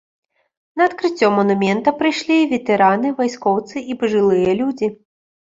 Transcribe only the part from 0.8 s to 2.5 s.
адкрыццё манумента прыйшлі